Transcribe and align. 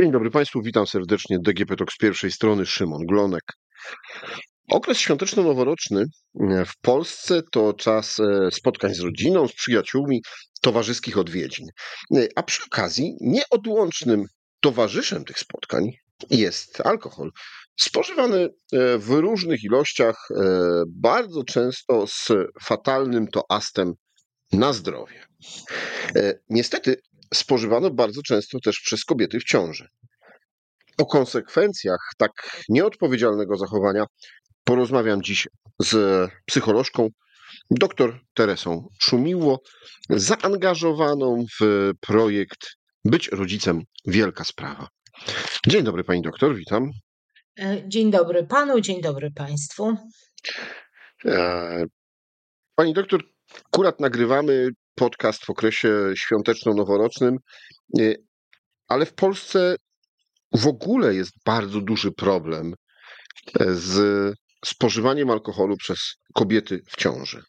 Dzień 0.00 0.12
dobry 0.12 0.30
Państwu, 0.30 0.62
witam 0.62 0.86
serdecznie. 0.86 1.38
DGP 1.38 1.76
Talk 1.76 1.92
z 1.92 1.96
pierwszej 1.96 2.32
strony, 2.32 2.66
Szymon 2.66 3.06
Glonek. 3.06 3.42
Okres 4.70 4.98
świąteczno-noworoczny 4.98 6.04
e, 6.40 6.64
w 6.64 6.76
Polsce 6.82 7.42
to 7.52 7.74
czas 7.74 8.20
e, 8.20 8.50
spotkań 8.50 8.94
z 8.94 9.00
rodziną, 9.00 9.48
z 9.48 9.52
przyjaciółmi, 9.52 10.22
towarzyskich 10.60 11.18
odwiedzin. 11.18 11.66
E, 12.16 12.28
a 12.36 12.42
przy 12.42 12.62
okazji 12.64 13.16
nieodłącznym 13.20 14.24
towarzyszem 14.60 15.24
tych 15.24 15.38
spotkań 15.38 15.90
jest 16.30 16.80
alkohol. 16.80 17.30
Spożywany 17.80 18.48
w 18.98 19.10
różnych 19.10 19.64
ilościach, 19.64 20.28
bardzo 20.86 21.44
często 21.44 22.06
z 22.06 22.28
fatalnym 22.62 23.28
toastem 23.28 23.92
na 24.52 24.72
zdrowie. 24.72 25.26
Niestety 26.48 27.02
spożywano 27.34 27.90
bardzo 27.90 28.22
często 28.22 28.60
też 28.60 28.80
przez 28.80 29.04
kobiety 29.04 29.40
w 29.40 29.44
ciąży. 29.44 29.88
O 30.98 31.06
konsekwencjach 31.06 31.98
tak 32.18 32.32
nieodpowiedzialnego 32.68 33.56
zachowania 33.56 34.04
porozmawiam 34.64 35.22
dziś 35.22 35.48
z 35.82 36.30
psycholożką 36.46 37.08
dr 37.70 38.20
Teresą 38.34 38.88
Szumiło, 39.00 39.60
zaangażowaną 40.10 41.44
w 41.60 41.90
projekt 42.00 42.80
Być 43.04 43.28
rodzicem 43.28 43.82
wielka 44.06 44.44
sprawa. 44.44 44.88
Dzień 45.66 45.82
dobry 45.82 46.04
pani 46.04 46.22
doktor, 46.22 46.56
witam. 46.56 46.90
E, 47.58 47.88
dzień 47.88 48.10
dobry 48.10 48.46
panu, 48.46 48.80
dzień 48.80 49.00
dobry 49.00 49.30
państwu. 49.30 49.96
E, 51.24 51.84
pani 52.74 52.94
doktor, 52.94 53.22
akurat 53.72 54.00
nagrywamy 54.00 54.68
podcast 55.00 55.44
w 55.44 55.50
okresie 55.50 55.88
świąteczno-noworocznym, 56.14 57.36
y, 57.98 58.24
ale 58.88 59.06
w 59.06 59.14
Polsce 59.14 59.76
w 60.52 60.66
ogóle 60.66 61.14
jest 61.14 61.32
bardzo 61.44 61.80
duży 61.80 62.12
problem 62.12 62.74
e, 63.60 63.74
z 63.74 63.94
spożywaniem 64.64 65.30
alkoholu 65.30 65.76
przez 65.76 65.98
kobiety 66.34 66.80
w 66.86 66.96
ciąży. 66.96 67.42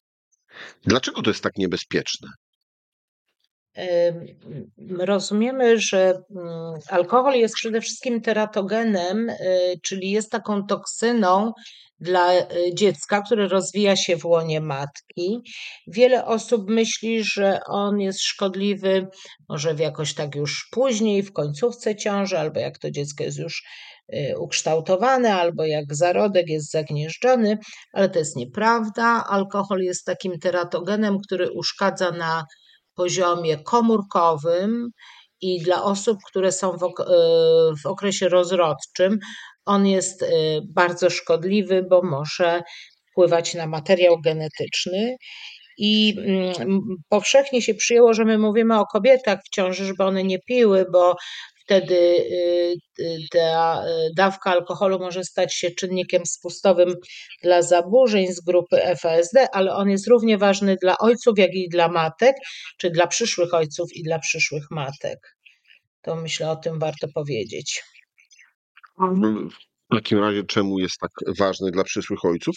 Dlaczego 0.86 1.22
to 1.22 1.30
jest 1.30 1.44
tak 1.44 1.58
niebezpieczne? 1.58 2.28
Rozumiemy, 5.00 5.80
że 5.80 6.24
mm, 6.36 6.74
alkohol 6.88 7.34
jest 7.34 7.56
przede 7.56 7.82
wszystkim 7.82 8.22
teratogenem, 8.22 9.30
y, 9.30 9.36
czyli 9.84 10.12
jest 10.12 10.32
taką 10.32 10.66
toksyną 10.66 11.54
dla 12.02 12.34
y, 12.34 12.46
dziecka, 12.74 13.22
które 13.22 13.48
rozwija 13.48 13.96
się 13.96 14.18
w 14.18 14.26
łonie 14.26 14.62
matki. 14.62 15.42
Wiele 15.88 16.26
osób 16.26 16.70
myśli, 16.70 17.24
że 17.24 17.60
on 17.68 18.00
jest 18.00 18.22
szkodliwy, 18.22 19.08
może 19.50 19.74
w 19.74 19.80
jakoś 19.80 20.14
tak 20.14 20.36
już 20.36 20.68
później, 20.72 21.24
w 21.24 21.34
końcówce 21.34 21.96
ciąży, 21.96 22.40
albo 22.40 22.60
jak 22.60 22.78
to 22.78 22.92
dziecko 22.92 23.24
jest 23.24 23.40
już 23.40 23.64
y, 24.14 24.34
ukształtowane, 24.40 25.36
albo 25.36 25.66
jak 25.66 25.96
zarodek 25.96 26.50
jest 26.50 26.72
zagnieżdżony, 26.72 27.58
ale 27.94 28.10
to 28.10 28.20
jest 28.20 28.36
nieprawda. 28.36 29.24
Alkohol 29.30 29.80
jest 29.80 30.06
takim 30.06 30.40
teratogenem, 30.40 31.18
który 31.20 31.52
uszkadza 31.52 32.12
na 32.12 32.46
poziomie 32.96 33.58
komórkowym 33.58 34.90
i 35.42 35.62
dla 35.62 35.84
osób, 35.84 36.18
które 36.28 36.52
są 36.52 36.72
w, 36.72 36.80
w 37.84 37.86
okresie 37.86 38.30
rozrodczym, 38.30 39.20
on 39.72 39.88
jest 39.88 40.22
y, 40.22 40.28
bardzo 40.64 41.10
szkodliwy, 41.10 41.86
bo 41.90 42.02
może 42.04 42.62
wpływać 43.12 43.54
na 43.54 43.68
materiał 43.68 44.22
genetyczny. 44.22 45.16
I 45.78 46.16
mm, 46.18 46.78
powszechnie 47.10 47.62
się 47.62 47.74
przyjęło, 47.74 48.14
że 48.14 48.26
my 48.26 48.38
mówimy 48.38 48.80
o 48.80 48.86
kobietach 48.86 49.40
w 49.46 49.50
ciąży, 49.50 49.86
żeby 49.86 50.04
one 50.04 50.24
nie 50.24 50.40
piły, 50.40 50.86
bo 50.92 51.16
wtedy 51.64 51.96
y, 51.96 53.18
ta 53.32 53.84
dawka 54.16 54.52
alkoholu 54.52 55.00
może 55.00 55.24
stać 55.24 55.54
się 55.54 55.72
czynnikiem 55.72 56.26
spustowym 56.26 56.96
dla 57.44 57.62
zaburzeń 57.62 58.28
z 58.34 58.42
grupy 58.42 58.82
FASD, 59.02 59.38
ale 59.52 59.76
on 59.76 59.90
jest 59.90 60.08
równie 60.08 60.38
ważny 60.38 60.76
dla 60.82 60.98
ojców, 60.98 61.40
jak 61.40 61.54
i 61.54 61.70
dla 61.70 61.88
matek, 61.88 62.36
czy 62.78 62.90
dla 62.90 63.08
przyszłych 63.08 63.54
ojców 63.54 63.94
i 63.96 64.04
dla 64.04 64.20
przyszłych 64.20 64.64
matek. 64.72 65.36
To 66.02 66.16
myślę 66.16 66.52
o 66.52 66.56
tym 66.56 66.80
warto 66.80 67.08
powiedzieć. 67.16 67.84
W 69.02 69.96
takim 69.96 70.20
razie, 70.20 70.44
czemu 70.44 70.80
jest 70.80 70.98
tak 71.02 71.12
ważny 71.38 71.72
dla 71.72 71.84
przyszłych 71.84 72.26
ojców? 72.26 72.56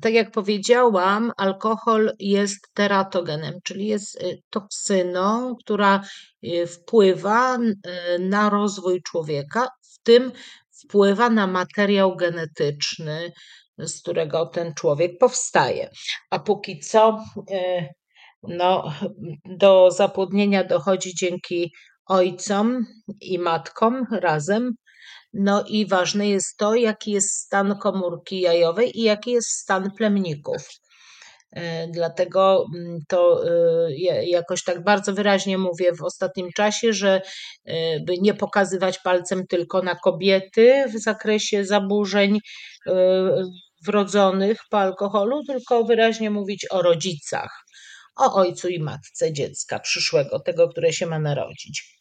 Tak 0.00 0.14
jak 0.14 0.30
powiedziałam, 0.30 1.32
alkohol 1.36 2.12
jest 2.18 2.74
teratogenem, 2.74 3.54
czyli 3.64 3.86
jest 3.86 4.22
y, 4.22 4.42
toksyną, 4.50 5.54
która 5.60 6.00
y, 6.44 6.66
wpływa 6.66 7.56
y, 7.56 8.18
na 8.18 8.50
rozwój 8.50 9.02
człowieka, 9.02 9.68
w 9.94 10.02
tym 10.02 10.32
wpływa 10.70 11.30
na 11.30 11.46
materiał 11.46 12.16
genetyczny, 12.16 13.32
z 13.78 14.02
którego 14.02 14.46
ten 14.46 14.74
człowiek 14.74 15.18
powstaje. 15.20 15.90
A 16.30 16.38
póki 16.38 16.80
co 16.80 17.24
no, 18.42 18.92
do 19.44 19.90
zapłodnienia 19.90 20.64
dochodzi 20.64 21.14
dzięki 21.14 21.72
ojcom 22.06 22.86
i 23.20 23.38
matkom 23.38 24.06
razem. 24.10 24.72
No 25.32 25.64
i 25.68 25.86
ważne 25.86 26.28
jest 26.28 26.56
to, 26.56 26.74
jaki 26.74 27.10
jest 27.12 27.30
stan 27.30 27.78
komórki 27.78 28.40
jajowej 28.40 28.98
i 28.98 29.02
jaki 29.02 29.30
jest 29.30 29.48
stan 29.48 29.90
plemników. 29.98 30.68
E, 31.54 31.88
dlatego 31.88 32.66
mm, 32.74 32.98
to 33.08 33.44
e, 33.46 34.26
jakoś 34.26 34.64
tak 34.64 34.84
bardzo 34.84 35.12
wyraźnie 35.12 35.58
mówię 35.58 35.92
w 35.92 36.02
ostatnim 36.02 36.48
czasie, 36.56 36.92
że 36.92 37.22
e, 37.64 38.00
by 38.00 38.18
nie 38.18 38.34
pokazywać 38.34 38.98
palcem 38.98 39.46
tylko 39.46 39.82
na 39.82 39.94
kobiety 39.94 40.84
w 40.94 41.02
zakresie 41.02 41.64
zaburzeń 41.64 42.38
wrodzonych 43.86 44.60
po 44.70 44.78
alkoholu, 44.78 45.44
tylko 45.44 45.84
wyraźnie 45.84 46.30
mówić 46.30 46.66
o 46.70 46.82
rodzicach, 46.82 47.64
o 48.16 48.34
ojcu 48.34 48.68
i 48.68 48.80
matce 48.80 49.32
dziecka 49.32 49.78
przyszłego, 49.78 50.40
tego, 50.40 50.68
które 50.68 50.92
się 50.92 51.06
ma 51.06 51.18
narodzić. 51.18 51.93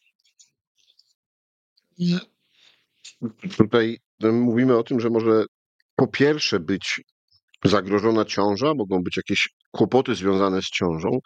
Tutaj 3.58 3.98
mówimy 4.22 4.78
o 4.78 4.84
tym, 4.84 5.00
że 5.00 5.10
może 5.10 5.46
po 5.96 6.08
pierwsze 6.08 6.60
być 6.60 7.02
zagrożona 7.64 8.26
ciąża, 8.26 8.74
mogą 8.74 9.04
być 9.04 9.18
jakieś 9.18 9.50
kłopoty 9.72 10.16
związane 10.16 10.62
z 10.62 10.66
ciążą, 10.66 11.20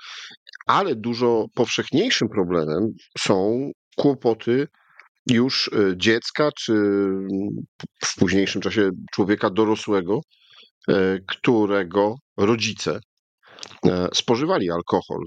ale 0.67 0.95
dużo 0.95 1.45
powszechniejszym 1.53 2.29
problemem 2.29 2.91
są 3.19 3.71
kłopoty 3.95 4.67
już 5.29 5.67
e, 5.73 5.97
dziecka, 5.97 6.49
czy 6.51 6.73
w 8.05 8.15
późniejszym 8.19 8.61
czasie 8.61 8.89
człowieka 9.11 9.49
dorosłego, 9.49 10.19
e, 10.87 11.19
którego 11.27 12.15
rodzice 12.37 12.99
e, 13.85 14.09
spożywali 14.13 14.71
alkohol. 14.71 15.19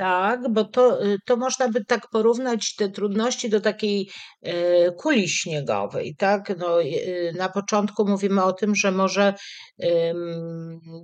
Tak, 0.00 0.52
bo 0.52 0.64
to, 0.64 1.04
y, 1.04 1.18
to 1.26 1.36
można 1.36 1.68
by 1.68 1.84
tak 1.84 2.08
porównać 2.10 2.74
te 2.74 2.88
trudności 2.88 3.50
do 3.50 3.60
takiej 3.60 4.10
e, 4.42 4.92
kuli 4.92 5.28
śniegowej, 5.28 6.14
tak? 6.18 6.58
No, 6.58 6.82
y, 6.82 7.32
na 7.36 7.48
początku 7.48 8.08
mówimy 8.08 8.44
o 8.44 8.52
tym, 8.52 8.74
że 8.74 8.90
może 8.90 9.34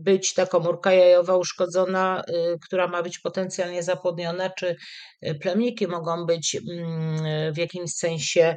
być 0.01 0.35
ta 0.35 0.47
komórka 0.47 0.93
jajowa 0.93 1.37
uszkodzona, 1.37 2.23
y, 2.29 2.59
która 2.67 2.89
ma 2.89 3.03
być 3.03 3.19
potencjalnie 3.19 3.83
zapłodniona, 3.83 4.51
czy 4.51 4.77
plemniki 5.41 5.87
mogą 5.87 6.27
być 6.27 6.57
mm, 6.57 7.55
w 7.55 7.59
jakimś 7.59 7.91
sensie 7.91 8.57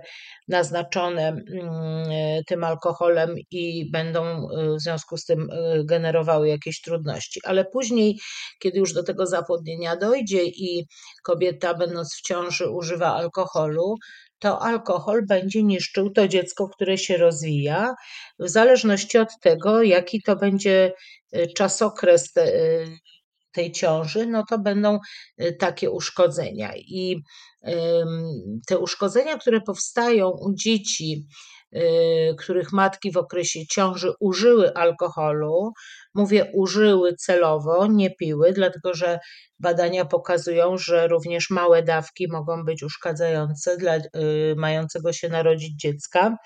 naznaczone 0.50 1.28
mm, 1.28 2.44
tym 2.48 2.64
alkoholem 2.64 3.36
i 3.52 3.92
będą 3.92 4.48
w 4.78 4.82
związku 4.82 5.18
z 5.18 5.26
tym 5.26 5.50
generowały 5.84 6.48
jakieś 6.48 6.82
trudności. 6.82 7.40
Ale 7.44 7.66
później, 7.66 8.20
kiedy 8.60 8.80
już 8.80 8.94
do 8.94 9.04
tego 9.04 9.26
zapłodnienia 9.26 9.96
dojdzie, 9.96 10.46
i 10.46 10.86
kobieta, 11.24 11.74
będąc 11.74 12.16
w 12.16 12.22
ciąży, 12.22 12.70
używa 12.70 13.16
alkoholu, 13.16 13.96
to 14.40 14.62
alkohol 14.62 15.26
będzie 15.26 15.64
niszczył 15.64 16.10
to 16.10 16.28
dziecko, 16.28 16.70
które 16.70 16.98
się 16.98 17.18
rozwija, 17.18 17.96
w 18.40 18.50
zależności 18.50 19.18
od 19.18 19.30
tego, 19.42 19.84
jaki 19.84 20.22
to 20.22 20.36
będzie 20.36 20.94
czasokres 21.58 22.34
tej 23.52 23.72
ciąży, 23.72 24.28
no 24.28 24.44
to 24.50 24.60
będą 24.60 25.00
y, 25.42 25.54
takie 25.54 25.92
uszkodzenia. 25.92 26.72
I 26.78 27.24
te 28.68 28.78
uszkodzenia, 28.78 29.38
które 29.38 29.62
powstają 29.62 30.30
u 30.30 30.54
dzieci, 30.54 31.28
których 32.38 32.74
matki 32.74 33.12
w 33.12 33.18
okresie 33.18 33.68
ciąży 33.68 34.12
użyły 34.20 34.74
alkoholu, 34.74 35.74
mówię 36.14 36.52
użyły 36.54 37.16
celowo, 37.16 37.88
nie 37.88 38.16
piły, 38.16 38.54
dlatego 38.54 38.94
że 38.94 39.20
badania 39.60 40.06
pokazują, 40.06 40.78
że 40.78 41.08
również 41.08 41.50
małe 41.50 41.84
dawki 41.84 42.28
mogą 42.32 42.64
być 42.64 42.84
uszkadzające 42.84 43.78
dla 43.78 43.98
y, 43.98 44.02
mającego 44.58 45.14
się 45.14 45.30
narodzić 45.30 45.82
dziecka. 45.82 46.38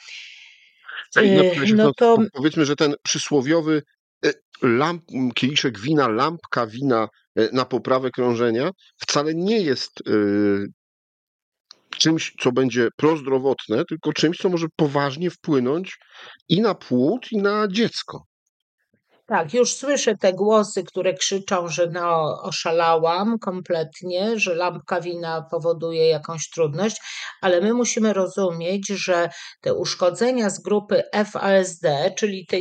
Y, 1.17 1.73
no 1.75 1.93
to 1.93 2.17
powiedzmy, 2.33 2.65
że 2.65 2.75
ten 2.75 2.95
przysłowiowy 3.03 3.73
y, 3.73 3.83
lamp, 4.61 5.03
kieliszek 5.35 5.79
wina, 5.79 6.07
lampka 6.07 6.67
wina 6.67 7.07
na 7.53 7.65
poprawę 7.65 8.11
krążenia 8.11 8.71
wcale 8.97 9.33
nie 9.35 9.61
jest 9.61 10.03
czymś, 11.97 12.33
co 12.39 12.51
będzie 12.51 12.89
prozdrowotne, 12.97 13.85
tylko 13.85 14.13
czymś, 14.13 14.37
co 14.37 14.49
może 14.49 14.67
poważnie 14.75 15.29
wpłynąć 15.29 15.97
i 16.49 16.61
na 16.61 16.75
płód, 16.75 17.31
i 17.31 17.37
na 17.37 17.67
dziecko. 17.67 18.23
Tak, 19.25 19.53
już 19.53 19.75
słyszę 19.75 20.17
te 20.17 20.33
głosy, 20.33 20.83
które 20.83 21.13
krzyczą, 21.13 21.67
że 21.67 21.87
no, 21.87 22.37
oszalałam 22.41 23.39
kompletnie, 23.39 24.39
że 24.39 24.55
lampka 24.55 25.01
wina 25.01 25.41
powoduje 25.51 26.07
jakąś 26.07 26.49
trudność, 26.49 27.01
ale 27.41 27.61
my 27.61 27.73
musimy 27.73 28.13
rozumieć, 28.13 28.87
że 28.87 29.29
te 29.61 29.73
uszkodzenia 29.73 30.49
z 30.49 30.61
grupy 30.61 31.03
FASD, 31.31 31.85
czyli 32.17 32.45
te, 32.45 32.57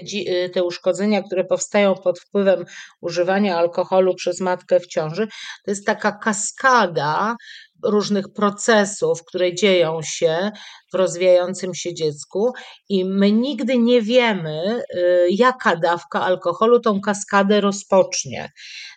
te 0.55 0.65
uszkodzenia, 0.65 1.23
które 1.23 1.45
powstają 1.45 1.95
pod 1.95 2.21
wpływem 2.21 2.65
używania 3.01 3.59
alkoholu 3.59 4.15
przez 4.15 4.41
matkę 4.41 4.81
w 4.81 4.87
ciąży, 4.87 5.27
to 5.65 5.71
jest 5.71 5.87
taka 5.87 6.13
kaskada 6.13 7.37
różnych 7.85 8.33
procesów, 8.33 9.25
które 9.25 9.55
dzieją 9.55 10.01
się 10.03 10.51
w 10.93 10.97
rozwijającym 10.97 11.75
się 11.75 11.95
dziecku, 11.95 12.53
i 12.89 13.05
my 13.05 13.33
nigdy 13.33 13.79
nie 13.79 14.03
wiemy, 14.03 14.83
y, 14.95 15.27
jaka 15.31 15.77
dawka 15.77 16.23
alkoholu 16.23 16.81
tą 16.81 17.01
kaskadę 17.01 17.61
rozpocznie. 17.61 18.53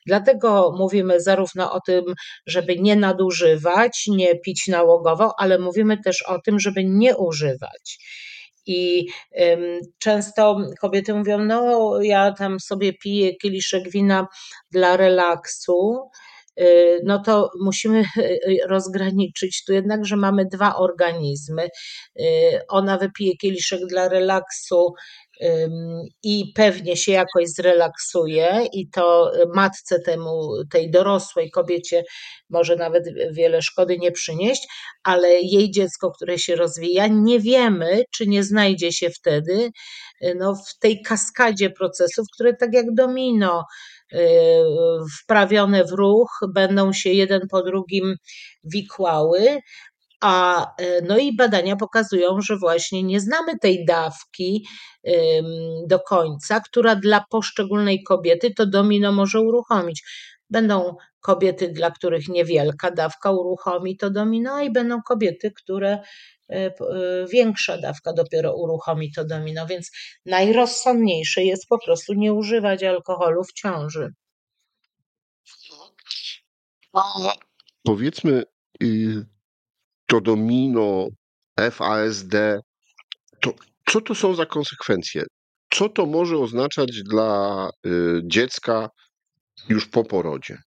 Dlatego 0.05 0.75
mówimy 0.77 1.21
zarówno 1.21 1.71
o 1.71 1.79
tym, 1.81 2.03
żeby 2.47 2.75
nie 2.75 2.95
nadużywać, 2.95 4.05
nie 4.07 4.39
pić 4.39 4.67
nałogowo, 4.67 5.33
ale 5.39 5.59
mówimy 5.59 5.97
też 5.97 6.21
o 6.21 6.39
tym, 6.41 6.59
żeby 6.59 6.83
nie 6.85 7.17
używać. 7.17 7.97
I 8.67 9.07
często 9.99 10.57
kobiety 10.81 11.13
mówią: 11.13 11.39
No, 11.39 11.91
ja 12.01 12.31
tam 12.31 12.59
sobie 12.59 12.93
piję 12.93 13.35
kieliszek 13.35 13.89
wina 13.89 14.27
dla 14.71 14.97
relaksu, 14.97 16.09
no 17.03 17.19
to 17.19 17.49
musimy 17.61 18.03
y, 18.17 18.57
rozgraniczyć 18.67 19.63
tu 19.65 19.73
jednak, 19.73 20.05
że 20.05 20.15
mamy 20.15 20.45
dwa 20.45 20.75
organizmy. 20.75 21.69
Y, 22.19 22.23
ona 22.67 22.97
wypije 22.97 23.37
kieliszek 23.37 23.79
dla 23.89 24.09
relaksu 24.09 24.93
i 26.23 26.51
pewnie 26.55 26.97
się 26.97 27.11
jakoś 27.11 27.49
zrelaksuje 27.49 28.67
i 28.73 28.89
to 28.89 29.31
matce 29.55 29.99
temu, 29.99 30.49
tej 30.71 30.91
dorosłej 30.91 31.51
kobiecie 31.51 32.03
może 32.49 32.75
nawet 32.75 33.03
wiele 33.31 33.61
szkody 33.61 33.97
nie 33.97 34.11
przynieść, 34.11 34.67
ale 35.03 35.41
jej 35.41 35.71
dziecko, 35.71 36.11
które 36.11 36.39
się 36.39 36.55
rozwija, 36.55 37.07
nie 37.07 37.39
wiemy, 37.39 38.03
czy 38.11 38.27
nie 38.27 38.43
znajdzie 38.43 38.91
się 38.91 39.09
wtedy 39.09 39.71
no, 40.35 40.55
w 40.55 40.79
tej 40.79 41.01
kaskadzie 41.01 41.69
procesów, 41.69 42.25
które 42.33 42.53
tak 42.53 42.73
jak 42.73 42.85
domino 42.93 43.63
Y, 44.04 44.04
wprawione 45.21 45.85
w 45.85 45.91
ruch, 45.91 46.39
będą 46.53 46.93
się 46.93 47.09
jeden 47.09 47.41
po 47.51 47.63
drugim 47.63 48.15
wikłały. 48.63 49.59
A 50.21 50.65
y, 50.81 51.01
no 51.07 51.17
i 51.17 51.35
badania 51.35 51.75
pokazują, 51.75 52.41
że 52.41 52.57
właśnie 52.57 53.03
nie 53.03 53.19
znamy 53.19 53.59
tej 53.59 53.85
dawki 53.85 54.67
do 55.87 55.99
końca, 55.99 56.59
która 56.59 56.95
dla 56.95 57.25
poszczególnej 57.29 58.03
kobiety 58.03 58.53
to 58.53 58.65
domino 58.65 59.11
może 59.11 59.41
uruchomić. 59.41 60.03
Będą 60.49 60.95
kobiety, 61.25 61.69
dla 61.69 61.91
których 61.91 62.27
niewielka 62.27 62.91
dawka 62.91 63.31
uruchomi 63.31 63.97
to 63.97 64.09
domino, 64.09 64.61
i 64.61 64.71
będą 64.71 65.01
kobiety, 65.01 65.51
które 65.51 65.99
E, 66.49 66.65
e, 66.65 66.71
większa 67.27 67.77
dawka 67.77 68.13
dopiero 68.13 68.55
uruchomi 68.55 69.11
to 69.11 69.25
domino, 69.25 69.67
więc 69.67 69.91
najrozsądniejsze 70.25 71.43
jest 71.43 71.67
po 71.67 71.79
prostu 71.79 72.13
nie 72.13 72.33
używać 72.33 72.83
alkoholu 72.83 73.43
w 73.43 73.53
ciąży. 73.53 74.13
Powiedzmy, 77.83 78.43
y, 78.83 79.25
to 80.05 80.21
domino, 80.21 81.07
FASD, 81.71 82.33
to 83.41 83.53
co 83.85 84.01
to 84.01 84.15
są 84.15 84.35
za 84.35 84.45
konsekwencje? 84.45 85.23
Co 85.73 85.89
to 85.89 86.05
może 86.05 86.37
oznaczać 86.37 87.03
dla 87.03 87.69
y, 87.85 88.21
dziecka 88.23 88.89
już 89.69 89.87
po 89.87 90.03
porodzie? 90.03 90.57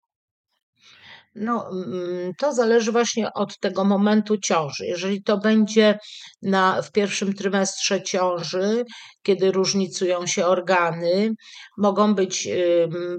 No, 1.40 1.70
mm, 1.70 2.32
to 2.38 2.52
zależy 2.52 2.92
właśnie 2.92 3.32
od 3.32 3.58
tego 3.60 3.84
momentu 3.84 4.38
ciąży. 4.38 4.86
Jeżeli 4.86 5.22
to 5.22 5.38
będzie 5.38 5.98
na, 6.42 6.82
w 6.82 6.92
pierwszym 6.92 7.34
trymestrze 7.34 8.02
ciąży, 8.02 8.84
kiedy 9.22 9.52
różnicują 9.52 10.26
się 10.26 10.46
organy, 10.46 11.30
mogą 11.78 12.14
być 12.14 12.48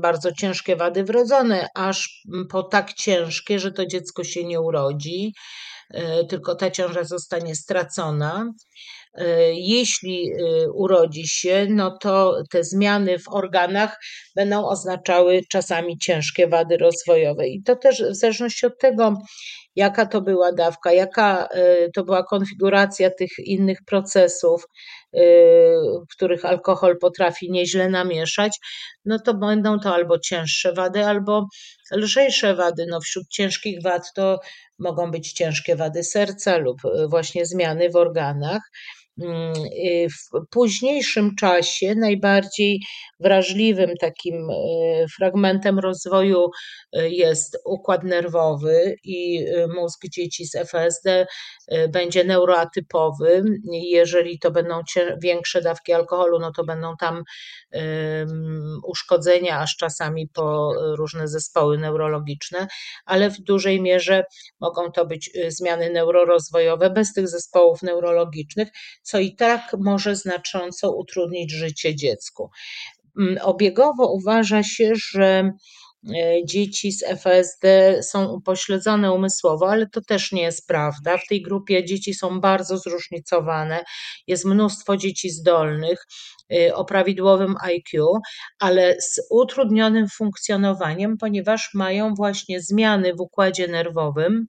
bardzo 0.02 0.32
ciężkie 0.32 0.76
wady 0.76 1.04
wrodzone, 1.04 1.68
aż 1.76 2.24
po 2.50 2.64
tak 2.64 2.94
ciężkie, 2.94 3.60
że 3.60 3.72
to 3.72 3.86
dziecko 3.86 4.24
się 4.24 4.44
nie 4.44 4.62
urodzi, 4.62 5.34
y, 5.94 6.00
tylko 6.30 6.56
ta 6.56 6.72
ciąża 6.72 7.04
zostanie 7.04 7.56
stracona. 7.56 8.46
E, 9.14 9.54
jeśli 9.54 10.32
e, 10.32 10.72
urodzi 10.72 11.28
się, 11.28 11.68
no 11.70 11.98
to 12.02 12.44
te 12.52 12.64
zmiany 12.64 13.20
w 13.20 13.30
organach 13.30 14.00
będą 14.36 14.66
oznaczały 14.66 15.42
czasami 15.50 15.98
ciężkie 15.98 16.48
wady 16.48 16.78
rozwojowe. 16.78 17.48
I 17.48 17.64
to 17.64 17.76
też 17.76 18.04
w 18.04 18.16
zależności 18.16 18.66
od 18.66 18.80
tego, 18.80 19.14
jaka 19.76 20.06
to 20.06 20.22
była 20.22 20.52
dawka, 20.52 20.92
jaka 20.92 21.48
e, 21.52 21.90
to 21.92 22.04
była 22.04 22.24
konfiguracja 22.24 23.10
tych 23.10 23.32
innych 23.46 23.78
procesów, 23.86 24.64
w 25.14 26.16
których 26.16 26.46
alkohol 26.46 26.98
potrafi 26.98 27.52
nieźle 27.52 27.90
namieszać, 27.90 28.58
no 29.06 29.20
to 29.20 29.34
będą 29.34 29.80
to 29.80 29.96
albo 29.96 30.20
cięższe 30.20 30.74
wady, 30.74 31.06
albo 31.06 31.46
lżejsze 31.92 32.56
wady. 32.56 32.86
No 32.90 33.02
wśród 33.02 33.28
ciężkich 33.28 33.84
wad 33.84 34.14
to 34.16 34.40
mogą 34.80 35.12
być 35.12 35.34
ciężkie 35.34 35.76
wady 35.76 36.04
serca 36.04 36.58
lub 36.58 36.78
właśnie 37.10 37.46
zmiany 37.46 37.90
w 37.90 37.96
organach. 37.96 38.62
Mm, 39.22 39.54
y, 39.86 40.08
w 40.10 40.48
późniejszym 40.50 41.36
czasie 41.36 41.96
najbardziej 41.96 42.80
wrażliwym 43.20 43.98
takim 43.98 44.50
y, 44.50 45.06
fragmentem 45.16 45.80
rozwoju 45.80 46.46
y, 46.98 47.10
jest 47.10 47.58
układ 47.66 48.04
nerwowy 48.04 48.96
i 49.04 49.46
mózg 49.76 50.02
dzieci 50.12 50.46
z 50.46 50.56
FSD 50.56 51.28
będzie 51.90 52.24
neuroatypowy. 52.24 53.44
Jeżeli 53.72 54.40
to 54.40 54.52
będą 54.52 54.82
większe 55.24 55.62
dawki 55.62 55.94
alkoholu, 55.94 56.40
no 56.40 56.52
to 56.52 56.64
będą 56.64 56.94
tam 57.00 57.24
uszkodzenia, 58.84 59.60
aż 59.60 59.76
czasami 59.76 60.28
po 60.28 60.74
różne 60.98 61.28
zespoły 61.28 61.78
neurologiczne, 61.78 62.68
ale 63.06 63.30
w 63.30 63.42
dużej 63.42 63.82
mierze 63.82 64.24
mogą 64.60 64.92
to 64.92 65.06
być 65.06 65.32
zmiany 65.48 65.90
neurorozwojowe 65.90 66.90
bez 66.90 67.14
tych 67.14 67.28
zespołów 67.28 67.82
neurologicznych, 67.82 68.70
co 69.02 69.20
i 69.20 69.36
tak 69.36 69.76
może 69.80 70.16
znacząco 70.16 70.92
utrudnić 70.96 71.52
życie 71.52 71.96
dziecku. 71.96 72.50
Mm, 73.20 73.38
obiegowo 73.42 74.12
uważa 74.14 74.64
się, 74.64 74.92
że 74.96 75.52
e, 76.10 76.46
dzieci 76.46 76.92
z 76.92 77.04
FSD 77.04 78.00
są 78.04 78.34
upośledzone 78.34 79.12
umysłowo, 79.12 79.72
ale 79.72 79.88
to 79.88 80.02
też 80.02 80.32
nie 80.32 80.42
jest 80.42 80.68
prawda. 80.68 81.18
W 81.18 81.28
tej 81.28 81.42
grupie 81.42 81.86
dzieci 81.86 82.14
są 82.14 82.40
bardzo 82.40 82.78
zróżnicowane. 82.78 83.84
Jest 84.28 84.46
mnóstwo 84.46 84.98
dzieci 84.98 85.30
zdolnych 85.30 86.06
e, 86.08 86.39
o 86.74 86.86
prawidłowym 86.86 87.56
IQ, 87.62 88.20
ale 88.60 88.96
z 89.02 89.22
utrudnionym 89.30 90.08
funkcjonowaniem, 90.08 91.18
ponieważ 91.18 91.70
mają 91.74 92.14
właśnie 92.14 92.62
zmiany 92.62 93.14
w 93.14 93.22
układzie 93.22 93.68
nerwowym 93.68 94.46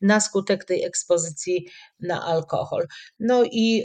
na 0.00 0.20
skutek 0.20 0.64
tej 0.64 0.84
ekspozycji 0.84 1.68
na 2.00 2.24
alkohol. 2.24 2.86
No 3.18 3.44
i 3.44 3.84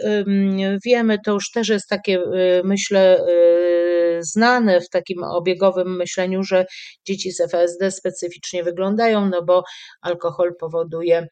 wiemy, 0.85 1.17
to 1.25 1.31
już 1.33 1.51
też 1.51 1.69
jest 1.69 1.89
takie, 1.89 2.19
y, 2.19 2.61
myślę, 2.63 3.27
y, 3.27 4.23
znane 4.23 4.81
w 4.81 4.89
takim 4.89 5.23
obiegowym 5.23 5.95
myśleniu, 5.95 6.43
że 6.43 6.65
dzieci 7.05 7.31
z 7.31 7.41
FSD 7.41 7.91
specyficznie 7.91 8.63
wyglądają, 8.63 9.29
no 9.29 9.43
bo 9.43 9.63
alkohol 10.01 10.55
powoduje 10.59 11.27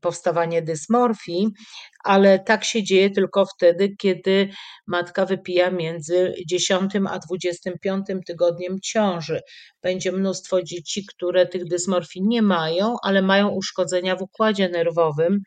powstawanie 0.00 0.62
dysmorfii, 0.62 1.48
ale 2.04 2.38
tak 2.38 2.64
się 2.64 2.82
dzieje 2.82 3.10
tylko 3.10 3.46
wtedy, 3.46 3.96
kiedy 3.98 4.48
matka 4.86 5.26
wypija 5.26 5.70
między 5.70 6.34
10 6.46 6.92
a 7.10 7.18
25 7.18 8.06
tygodniem 8.26 8.80
ciąży. 8.80 9.40
Będzie 9.82 10.12
mnóstwo 10.12 10.62
dzieci, 10.62 11.06
które 11.06 11.46
tych 11.46 11.64
dysmorfii 11.64 12.22
nie 12.22 12.42
mają, 12.42 12.96
ale 13.02 13.22
mają 13.22 13.48
uszkodzenia 13.48 14.16
w 14.16 14.22
układzie 14.22 14.68
nerwowym 14.68 15.42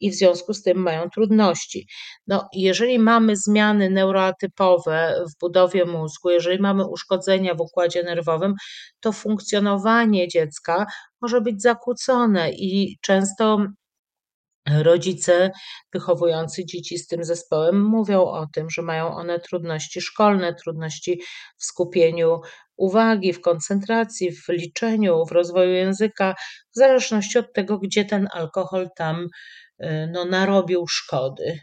i 0.00 0.10
w 0.10 0.14
związku 0.14 0.54
z 0.54 0.62
tym 0.62 0.78
mają 0.78 1.10
trudności. 1.10 1.86
No, 2.26 2.48
jeżeli 2.52 2.98
mamy 2.98 3.36
zmiany 3.36 3.90
neuroatypowe 3.90 5.24
w 5.30 5.40
budowie 5.40 5.84
mózgu, 5.84 6.30
jeżeli 6.30 6.58
mamy 6.58 6.86
uszkodzenia 6.86 7.54
w 7.54 7.60
układzie 7.60 8.02
nerwowym, 8.02 8.54
to 9.00 9.12
funkcjonowanie 9.12 10.28
dziecka 10.28 10.86
może 11.20 11.40
być 11.40 11.62
zakłócone 11.62 12.50
i 12.52 12.98
często 13.00 13.66
rodzice 14.68 15.50
wychowujący 15.92 16.64
dzieci 16.64 16.98
z 16.98 17.06
tym 17.06 17.24
zespołem 17.24 17.84
mówią 17.84 18.20
o 18.20 18.46
tym, 18.52 18.70
że 18.70 18.82
mają 18.82 19.14
one 19.14 19.40
trudności 19.40 20.00
szkolne, 20.00 20.54
trudności 20.54 21.22
w 21.58 21.64
skupieniu 21.64 22.40
uwagi, 22.76 23.32
w 23.32 23.40
koncentracji, 23.40 24.32
w 24.32 24.48
liczeniu, 24.48 25.26
w 25.26 25.32
rozwoju 25.32 25.70
języka, 25.70 26.34
w 26.72 26.78
zależności 26.78 27.38
od 27.38 27.52
tego, 27.52 27.78
gdzie 27.78 28.04
ten 28.04 28.28
alkohol 28.32 28.88
tam 28.96 29.26
y, 29.82 30.10
no, 30.12 30.24
narobił 30.24 30.86
szkody. 30.88 31.58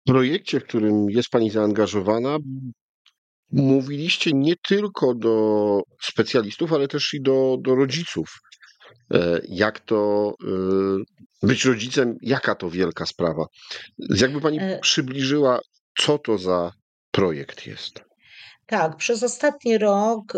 W 0.00 0.04
projekcie, 0.06 0.60
w 0.60 0.64
którym 0.64 1.10
jest 1.10 1.28
Pani 1.28 1.50
zaangażowana, 1.50 2.38
mówiliście 3.52 4.30
nie 4.34 4.54
tylko 4.68 5.14
do 5.14 5.80
specjalistów, 6.02 6.72
ale 6.72 6.88
też 6.88 7.14
i 7.14 7.22
do, 7.22 7.56
do 7.60 7.74
rodziców. 7.74 8.28
E, 9.10 9.40
jak 9.48 9.80
to 9.80 10.32
e, 11.42 11.46
być 11.46 11.64
rodzicem, 11.64 12.16
jaka 12.22 12.54
to 12.54 12.70
wielka 12.70 13.06
sprawa. 13.06 13.46
Jakby 13.98 14.40
Pani 14.40 14.58
E- 14.60 14.78
przybliżyła, 14.82 15.60
co 15.98 16.18
to 16.18 16.38
za 16.38 16.72
projekt 17.10 17.66
jest? 17.66 18.04
Tak, 18.66 18.96
przez 18.96 19.22
ostatni 19.22 19.78
rok 19.78 20.32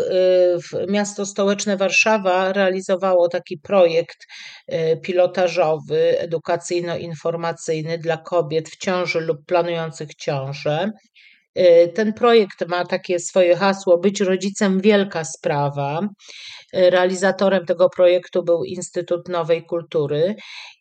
miasto 0.87 1.25
stołeczne 1.25 1.77
Warszawa 1.77 2.53
realizowało 2.53 3.29
taki 3.29 3.57
projekt 3.57 4.17
pilotażowy, 5.01 6.19
edukacyjno-informacyjny 6.19 7.97
dla 7.97 8.17
kobiet 8.17 8.69
w 8.69 8.77
ciąży 8.77 9.19
lub 9.19 9.45
planujących 9.45 10.15
ciążę. 10.15 10.91
Y, 11.57 11.91
Ten 11.95 12.13
projekt 12.13 12.67
ma 12.67 12.85
takie 12.85 13.19
swoje 13.19 13.55
hasło: 13.55 13.97
Być 13.97 14.21
rodzicem 14.21 14.81
wielka 14.81 15.25
sprawa. 15.25 16.01
Y, 16.75 16.89
Realizatorem 16.89 17.65
tego 17.65 17.89
projektu 17.89 18.43
był 18.43 18.63
Instytut 18.63 19.29
Nowej 19.29 19.65
Kultury. 19.65 20.35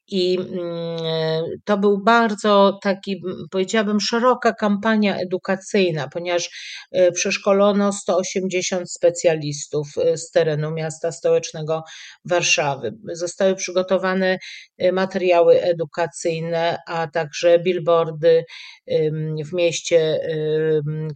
I 0.09 0.39
mm, 0.39 1.45
to 1.65 1.79
był 1.79 2.03
bardzo 2.03 2.79
taki, 2.83 3.23
powiedziałabym, 3.51 4.01
szeroka 4.01 4.53
kampania 4.53 5.17
edukacyjna, 5.17 6.09
ponieważ 6.09 6.51
y, 6.97 7.13
przeszkolono 7.13 7.93
180 7.93 8.93
specjalistów 8.93 9.89
y, 9.99 10.17
z 10.17 10.31
terenu 10.31 10.71
miasta 10.71 11.13
stołecznego 11.13 11.85
Warszawy. 12.25 12.95
Zostały 13.13 13.55
przygotowane 13.55 14.39
y, 14.83 14.93
materiały 14.93 15.63
edukacyjne, 15.63 16.79
a 16.87 17.07
także 17.07 17.59
billboardy 17.59 18.45
w 19.45 19.53
mieście, 19.53 20.21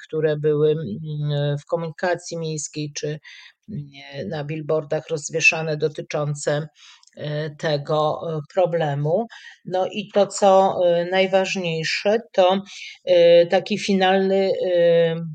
które 0.06 0.36
były 0.36 0.70
mm, 0.70 1.58
w 1.58 1.66
komunikacji 1.66 2.38
miejskiej 2.38 2.92
czy 2.94 3.18
mm, 3.68 3.84
na 4.28 4.44
billboardach 4.44 5.08
rozwieszane 5.08 5.76
dotyczące 5.76 6.52
e, 6.52 6.68
tego 7.58 8.20
e, 8.30 8.40
problemu. 8.54 9.26
No 9.64 9.86
i 9.86 10.08
to, 10.14 10.26
co 10.26 10.80
e, 10.86 11.04
najważniejsze, 11.04 12.18
to 12.32 12.62
e, 13.04 13.46
taki 13.46 13.78
finalny 13.78 14.52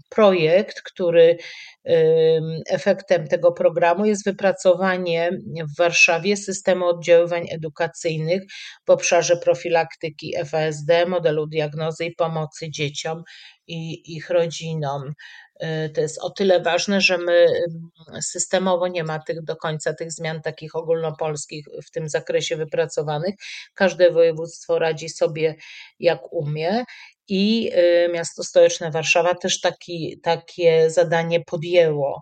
projekt, 0.09 0.81
który 0.81 1.37
em, 1.83 2.43
efektem 2.69 3.27
tego 3.27 3.51
programu 3.51 4.05
jest 4.05 4.25
wypracowanie 4.25 5.31
w 5.73 5.77
Warszawie 5.77 6.37
systemu 6.37 6.85
oddziaływań 6.85 7.45
edukacyjnych 7.51 8.41
w 8.87 8.89
obszarze 8.89 9.37
profilaktyki 9.37 10.33
FASD, 10.45 10.89
modelu 11.07 11.47
diagnozy 11.47 12.05
i 12.05 12.15
pomocy 12.15 12.71
dzieciom 12.71 13.23
i 13.67 14.15
ich 14.15 14.29
rodzinom. 14.29 15.13
Y, 15.61 15.89
To 15.89 16.01
jest 16.01 16.19
o 16.19 16.29
tyle 16.29 16.61
ważne, 16.61 17.01
że 17.01 17.17
my 17.17 17.45
ym, 17.67 18.21
systemowo 18.21 18.87
nie 18.87 19.03
ma 19.03 19.19
tych 19.19 19.43
do 19.43 19.55
końca 19.55 19.93
tych 19.93 20.11
zmian 20.11 20.41
takich 20.41 20.75
ogólnopolskich 20.75 21.65
w 21.85 21.91
tym 21.91 22.09
zakresie 22.09 22.55
wypracowanych. 22.55 23.35
Każde 23.73 24.11
województwo 24.11 24.79
radzi 24.79 25.09
sobie 25.09 25.55
jak 25.99 26.33
umie. 26.33 26.83
I 27.27 27.71
y, 27.75 28.09
miasto 28.13 28.43
stołeczne 28.43 28.91
Warszawa 28.91 29.35
też 29.35 29.61
taki, 29.61 30.19
takie 30.23 30.89
zadanie 30.89 31.39
podjęło 31.45 32.21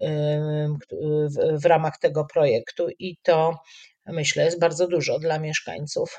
w, 0.00 1.60
w 1.62 1.64
ramach 1.64 1.98
tego 1.98 2.24
projektu, 2.32 2.88
i 2.98 3.16
to 3.22 3.58
myślę 4.06 4.44
jest 4.44 4.60
bardzo 4.60 4.88
dużo 4.88 5.18
dla 5.18 5.38
mieszkańców. 5.38 6.18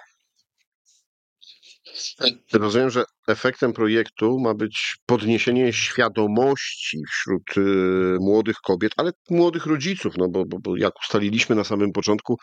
Rozumiem, 2.54 2.90
że 2.90 3.04
efektem 3.30 3.74
projektu 3.74 4.40
ma 4.40 4.54
być 4.54 4.96
podniesienie 5.06 5.74
świadomości 5.74 6.98
wśród 7.12 7.58
y, 7.58 8.18
młodych 8.20 8.56
kobiet, 8.56 8.92
ale 8.98 9.12
młodych 9.30 9.66
rodziców, 9.66 10.14
no 10.18 10.30
bo, 10.30 10.46
bo, 10.46 10.58
bo 10.64 10.78
jak 10.78 10.94
ustaliliśmy 11.00 11.56
na 11.56 11.64
samym 11.64 11.92
początku, 11.92 12.38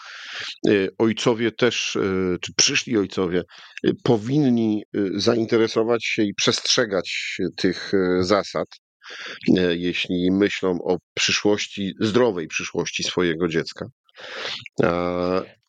y, 0.68 0.88
ojcowie 0.98 1.52
też, 1.52 1.96
y, 1.96 2.36
czy 2.40 2.52
przyszli 2.56 2.98
ojcowie, 2.98 3.42
powinni 4.02 4.82
zainteresować 5.14 6.04
się 6.04 6.22
i 6.22 6.34
przestrzegać 6.34 7.38
tych 7.56 7.92
zasad, 8.20 8.66
jeśli 9.70 10.30
myślą 10.32 10.78
o 10.84 10.96
przyszłości, 11.14 11.92
zdrowej 12.00 12.48
przyszłości 12.48 13.02
swojego 13.02 13.48
dziecka. 13.48 13.86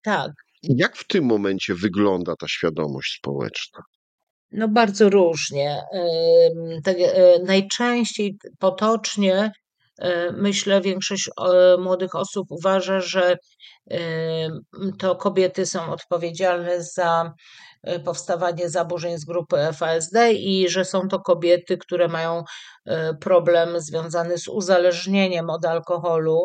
Tak. 0.03 0.31
jak 0.63 0.97
w 0.97 1.07
tym 1.07 1.25
momencie 1.25 1.75
wygląda 1.75 2.33
ta 2.39 2.47
świadomość 2.47 3.17
społeczna? 3.17 3.81
No 4.51 4.67
bardzo 4.67 5.09
różnie. 5.09 5.81
Tak, 6.83 6.95
e, 6.99 7.39
najczęściej 7.43 8.37
potocznie 8.59 9.51
e, 9.99 10.31
myślę, 10.31 10.81
większość 10.81 11.29
e, 11.29 11.77
młodych 11.77 12.15
osób 12.15 12.47
uważa, 12.49 12.99
że 12.99 13.37
to 14.99 15.15
kobiety 15.15 15.65
są 15.65 15.91
odpowiedzialne 15.91 16.83
za 16.83 17.33
powstawanie 18.05 18.69
zaburzeń 18.69 19.17
z 19.17 19.25
grupy 19.25 19.57
FASD 19.73 20.15
i 20.31 20.69
że 20.69 20.85
są 20.85 21.07
to 21.07 21.19
kobiety, 21.19 21.77
które 21.77 22.07
mają 22.07 22.43
problem 23.21 23.79
związany 23.79 24.37
z 24.37 24.47
uzależnieniem 24.47 25.49
od 25.49 25.65
alkoholu 25.65 26.43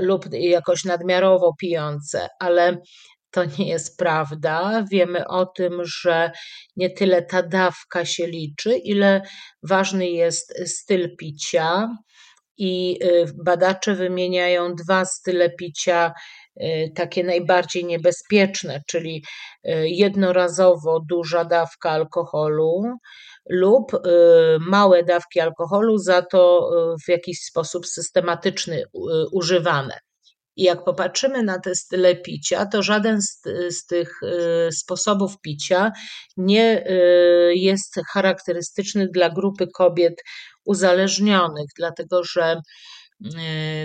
lub 0.00 0.24
jakoś 0.32 0.84
nadmiarowo 0.84 1.54
pijące, 1.60 2.28
ale 2.40 2.76
to 3.30 3.44
nie 3.44 3.68
jest 3.68 3.98
prawda. 3.98 4.84
Wiemy 4.90 5.26
o 5.28 5.46
tym, 5.46 5.82
że 5.84 6.30
nie 6.76 6.90
tyle 6.90 7.22
ta 7.22 7.42
dawka 7.42 8.04
się 8.04 8.26
liczy, 8.26 8.76
ile 8.76 9.22
ważny 9.62 10.10
jest 10.10 10.68
styl 10.68 11.16
picia. 11.16 11.88
I 12.60 12.98
y, 13.04 13.26
badacze 13.44 13.94
wymieniają 13.94 14.74
dwa 14.74 15.04
style 15.04 15.50
picia, 15.50 16.12
y, 16.62 16.92
takie 16.94 17.24
najbardziej 17.24 17.84
niebezpieczne, 17.84 18.82
czyli 18.86 19.24
y, 19.68 19.88
jednorazowo 19.88 21.00
duża 21.08 21.44
dawka 21.44 21.90
alkoholu 21.90 22.82
lub 23.50 23.92
małe 24.60 25.04
dawki 25.04 25.40
alkoholu, 25.40 25.98
za 25.98 26.22
to 26.22 26.70
w 27.06 27.08
jakiś 27.08 27.38
sposób 27.40 27.86
systematyczny 27.86 28.82
używane. 29.32 29.98
I 30.58 30.62
jak 30.62 30.84
popatrzymy 30.84 31.42
na 31.42 31.58
te 31.58 31.74
style 31.74 32.16
picia, 32.16 32.66
to 32.66 32.82
żaden 32.82 33.22
z, 33.22 33.42
z 33.70 33.86
tych 33.86 34.22
y, 34.22 34.72
sposobów 34.72 35.40
picia 35.40 35.92
nie 36.36 36.90
y, 36.90 37.54
jest 37.54 38.00
charakterystyczny 38.12 39.08
dla 39.08 39.30
grupy 39.30 39.66
kobiet 39.74 40.14
uzależnionych, 40.64 41.66
dlatego 41.76 42.24
że 42.24 42.56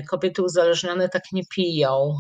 kobiety 0.10 0.42
uzależnione 0.44 1.10
tak 1.10 1.24
nie 1.32 1.44
piją, 1.56 2.16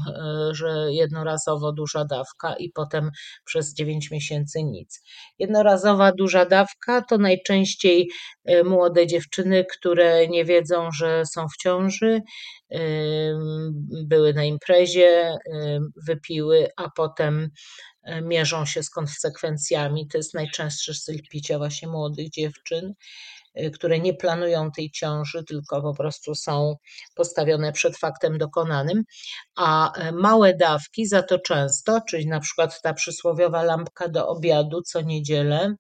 y, 0.52 0.56
że 0.56 0.94
jednorazowo 0.94 1.72
duża 1.72 2.06
dawka 2.06 2.56
i 2.56 2.70
potem 2.70 3.12
przez 3.46 3.74
9 3.74 4.12
miesięcy 4.12 4.64
nic. 4.64 5.02
Jednorazowa 5.40 6.12
duża 6.12 6.46
dawka 6.46 7.02
to 7.02 7.18
najczęściej 7.18 8.10
y, 8.50 8.64
młode 8.64 9.08
dziewczyny, 9.08 9.66
które 9.78 10.28
nie 10.28 10.46
wiedzą, 10.46 10.92
że 10.92 11.26
są 11.26 11.48
w 11.48 11.58
ciąży, 11.58 12.22
były 14.06 14.34
na 14.34 14.44
imprezie, 14.44 15.36
wypiły, 16.08 16.68
a 16.78 16.90
potem 16.96 17.50
mierzą 18.22 18.66
się 18.66 18.84
z 18.84 18.90
konsekwencjami. 18.90 20.08
To 20.08 20.18
jest 20.18 20.34
najczęstszy 20.34 20.94
styl 20.94 21.20
picia 21.32 21.58
właśnie 21.58 21.88
młodych 21.88 22.30
dziewczyn, 22.30 22.94
które 23.74 24.00
nie 24.00 24.14
planują 24.14 24.72
tej 24.72 24.92
ciąży, 24.92 25.44
tylko 25.44 25.82
po 25.82 25.94
prostu 25.94 26.36
są 26.36 26.76
postawione 27.16 27.72
przed 27.72 27.98
faktem 27.98 28.38
dokonanym. 28.38 29.04
A 29.56 29.94
e, 29.94 30.12
małe 30.12 30.54
dawki 30.54 31.06
za 31.06 31.24
to 31.24 31.40
często, 31.40 32.02
czyli 32.10 32.28
na 32.28 32.40
przykład 32.40 32.82
ta 32.82 32.94
przysłowiowa 32.94 33.64
lampka 33.64 34.08
do 34.08 34.28
obiadu 34.28 34.82
co 34.82 35.02
niedzielę, 35.02 35.76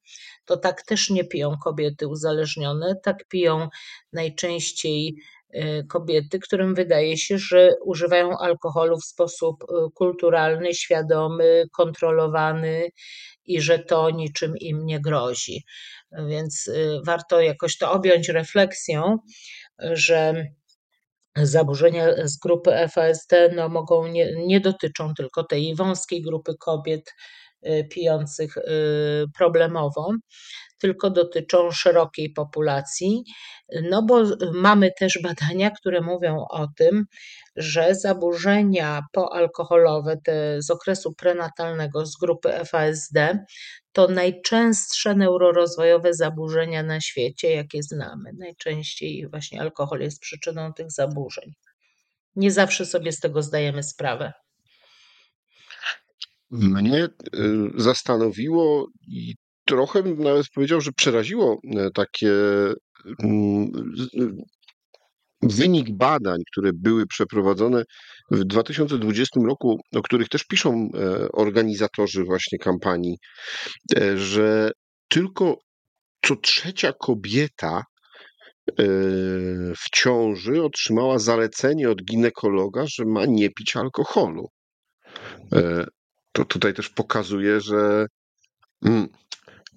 to 0.45 0.57
tak 0.57 0.81
też 0.81 1.09
nie 1.09 1.23
piją 1.23 1.57
kobiety 1.63 2.07
uzależnione, 2.07 2.95
tak 3.03 3.27
piją 3.27 3.69
najczęściej 4.13 5.15
y, 5.17 5.32
kobiety, 5.89 6.39
którym 6.39 6.75
wydaje 6.75 7.17
się, 7.17 7.37
że 7.37 7.69
używają 7.85 8.37
alkoholu 8.37 8.97
w 8.97 9.05
sposób 9.05 9.63
y, 9.63 9.65
kulturalny, 9.93 10.73
świadomy, 10.73 11.63
kontrolowany 11.71 12.89
i 13.45 13.61
że 13.61 13.79
to 13.79 14.09
niczym 14.09 14.57
im 14.57 14.85
nie 14.85 15.01
grozi. 15.01 15.63
Więc 16.27 16.67
y, 16.67 16.99
warto 17.05 17.41
jakoś 17.41 17.77
to 17.77 17.91
objąć 17.91 18.29
refleksją, 18.29 19.17
że 19.79 20.45
zaburzenia 21.35 22.27
z 22.27 22.37
grupy 22.37 22.71
FASD 22.89 23.33
no, 23.55 23.69
mogą 23.69 24.07
nie, 24.07 24.33
nie 24.45 24.59
dotyczą 24.59 25.13
tylko 25.13 25.43
tej 25.43 25.75
wąskiej 25.75 26.21
grupy 26.21 26.53
kobiet 26.59 27.09
y, 27.09 27.13
pijących 27.89 28.57
y, 28.57 28.61
problemową, 29.37 30.17
tylko 30.79 31.09
dotyczą 31.09 31.71
szerokiej 31.71 32.29
populacji. 32.29 33.23
No 33.89 34.03
bo 34.03 34.23
mamy 34.53 34.91
też 34.99 35.19
badania, 35.23 35.71
które 35.71 36.01
mówią 36.01 36.45
o 36.49 36.67
tym, 36.77 37.05
że 37.55 37.95
zaburzenia 37.95 39.01
poalkoholowe 39.11 40.17
te 40.23 40.61
z 40.61 40.71
okresu 40.71 41.13
prenatalnego 41.13 42.05
z 42.05 42.17
grupy 42.17 42.51
FASD 42.65 43.15
to 43.91 44.07
najczęstsze 44.07 45.15
neurorozwojowe 45.15 46.13
zaburzenia 46.13 46.83
na 46.83 47.01
świecie, 47.01 47.49
jakie 47.51 47.83
znamy. 47.83 48.31
Najczęściej 48.37 49.27
właśnie 49.29 49.61
alkohol 49.61 49.99
jest 49.99 50.21
przyczyną 50.21 50.73
tych 50.73 50.91
zaburzeń. 50.91 51.53
Nie 52.35 52.51
zawsze 52.51 52.85
sobie 52.85 53.11
z 53.11 53.19
tego 53.19 53.41
zdajemy 53.41 53.83
sprawę. 53.83 54.33
Mnie 56.53 57.05
y, 57.05 57.09
zastanowiło 57.75 58.87
i 59.07 59.35
trochę 59.65 60.03
nawet 60.03 60.45
powiedział, 60.55 60.81
że 60.81 60.91
przeraziło 60.91 61.59
e, 61.75 61.91
takie 61.91 62.31
mm, 63.23 63.71
wynik 65.41 65.97
badań, 65.97 66.39
które 66.51 66.71
były 66.73 67.07
przeprowadzone 67.07 67.83
w 68.31 68.43
2020 68.43 69.39
roku, 69.47 69.79
o 69.95 70.01
których 70.01 70.29
też 70.29 70.43
piszą 70.43 70.89
e, 70.93 71.31
organizatorzy 71.31 72.23
właśnie 72.23 72.59
kampanii, 72.59 73.17
e, 73.95 74.17
że 74.17 74.71
tylko 75.07 75.57
co 76.21 76.35
trzecia 76.35 76.93
kobieta 76.93 77.83
w 79.77 79.89
ciąży 79.93 80.63
otrzymała 80.63 81.19
zalecenie 81.19 81.89
od 81.89 82.03
ginekologa, 82.03 82.85
że 82.87 83.05
ma 83.05 83.25
nie 83.25 83.49
pić 83.49 83.75
alkoholu. 83.75 84.47
To 86.33 86.45
tutaj 86.45 86.73
też 86.73 86.89
pokazuje, 86.89 87.61
że 87.61 88.07
mm, 88.85 89.07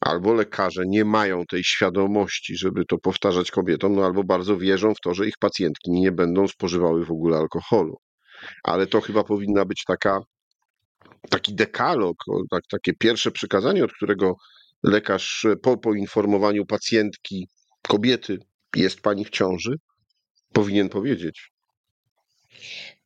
albo 0.00 0.34
lekarze 0.34 0.82
nie 0.86 1.04
mają 1.04 1.44
tej 1.46 1.64
świadomości, 1.64 2.56
żeby 2.56 2.84
to 2.84 2.98
powtarzać 2.98 3.50
kobietom, 3.50 3.94
no 3.94 4.04
albo 4.04 4.24
bardzo 4.24 4.58
wierzą 4.58 4.94
w 4.94 5.00
to, 5.00 5.14
że 5.14 5.26
ich 5.26 5.38
pacjentki 5.40 5.90
nie 5.90 6.12
będą 6.12 6.48
spożywały 6.48 7.04
w 7.04 7.10
ogóle 7.10 7.38
alkoholu. 7.38 7.96
Ale 8.64 8.86
to 8.86 9.00
chyba 9.00 9.24
powinna 9.24 9.64
być 9.64 9.84
taka, 9.86 10.20
taki 11.30 11.54
dekalog, 11.54 12.16
tak, 12.50 12.62
takie 12.70 12.92
pierwsze 12.94 13.30
przykazanie, 13.30 13.84
od 13.84 13.92
którego 13.92 14.34
lekarz 14.82 15.46
po 15.62 15.78
poinformowaniu 15.78 16.66
pacjentki, 16.66 17.48
kobiety, 17.82 18.38
jest 18.76 19.00
pani 19.00 19.24
w 19.24 19.30
ciąży, 19.30 19.74
powinien 20.52 20.88
powiedzieć. 20.88 21.55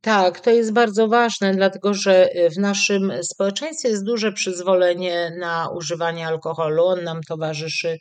Tak, 0.01 0.41
to 0.41 0.51
jest 0.51 0.73
bardzo 0.73 1.09
ważne, 1.09 1.55
dlatego 1.55 1.95
że 1.95 2.37
y, 2.37 2.51
w 2.51 2.59
naszym 2.59 3.13
społeczeństwie 3.23 3.89
jest 3.89 4.05
duże 4.05 4.33
przyzwolenie 4.33 5.33
na 5.39 5.69
używanie 5.69 6.27
alkoholu. 6.27 6.85
On 6.85 7.05
nam 7.05 7.21
towarzyszy 7.29 7.99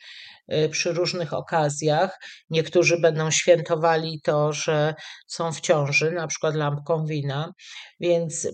y, 0.54 0.70
przy 0.70 0.94
różnych 0.94 1.34
okazjach. 1.34 2.20
Niektórzy 2.50 3.00
będą 3.00 3.32
świętowali 3.32 4.22
to, 4.24 4.54
że 4.54 4.94
są 5.28 5.52
w 5.52 5.62
ciąży, 5.62 6.12
na 6.12 6.28
przykład 6.28 6.56
lampką 6.56 7.06
wina, 7.06 7.52
więc 8.00 8.48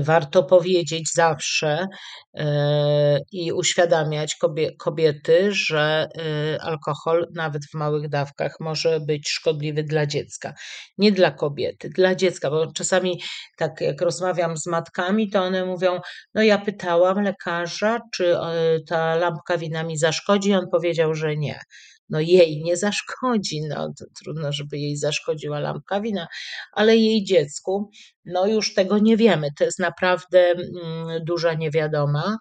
warto 0.00 0.42
powiedzieć 0.42 1.12
zawsze 1.14 1.86
e, 2.34 3.18
i 3.32 3.52
uświadamiać 3.52 4.36
kobiety, 4.78 5.52
że 5.52 6.08
e, 6.18 6.62
alkohol 6.62 7.26
nawet 7.34 7.62
w 7.72 7.74
małych 7.74 8.08
dawkach 8.08 8.56
może 8.60 9.00
być 9.00 9.28
szkodliwy 9.28 9.82
dla 9.82 10.06
dziecka. 10.06 10.54
Nie 10.98 11.12
dla 11.12 11.30
kobiety, 11.30 11.88
dla 11.88 12.14
dziecka, 12.14 12.50
bo 12.50 12.72
czasami 12.72 13.22
tak 13.56 13.80
jak 13.80 14.00
rozmawiam 14.00 14.56
z 14.56 14.66
matkami, 14.66 15.30
to 15.30 15.42
one 15.42 15.64
mówią: 15.64 16.00
No, 16.34 16.42
ja 16.42 16.58
pytałam 16.58 17.22
lekarza, 17.22 18.00
czy 18.12 18.36
e, 18.36 18.40
ta 18.88 19.16
lampka 19.16 19.58
wina 19.58 19.82
mi 19.82 19.98
zaszkodzi, 19.98 20.54
on 20.54 20.66
powiedział, 20.70 21.14
że 21.14 21.36
nie 21.36 21.60
no 22.08 22.20
jej 22.20 22.62
nie 22.62 22.76
zaszkodzi, 22.76 23.60
no 23.68 23.92
trudno, 24.22 24.52
żeby 24.52 24.78
jej 24.78 24.96
zaszkodziła 24.96 25.58
lampka 25.58 26.00
wina, 26.00 26.26
ale 26.72 26.96
jej 26.96 27.24
dziecku, 27.24 27.90
no 28.24 28.46
już 28.46 28.74
tego 28.74 28.98
nie 28.98 29.16
wiemy. 29.16 29.48
To 29.58 29.64
jest 29.64 29.78
naprawdę 29.78 30.50
mm, 30.50 31.24
duża 31.24 31.54
niewiadoma, 31.54 32.36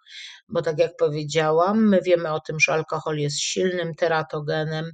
bo 0.54 0.62
tak 0.62 0.80
jak 0.80 0.92
powiedziałam, 0.98 1.90
my 1.90 2.02
wiemy 2.02 2.32
o 2.32 2.40
tym, 2.40 2.60
że 2.60 2.74
alkohol 2.74 3.18
jest 3.18 3.40
silnym 3.40 3.96
teratogenem, 3.96 4.92